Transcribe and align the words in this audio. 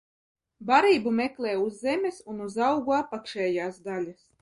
Barību 0.69 1.13
meklē 1.19 1.53
uz 1.65 1.77
zemes 1.83 2.19
un 2.35 2.43
uz 2.49 2.59
augu 2.73 2.99
apakšējās 3.05 3.83
daļas. 3.91 4.31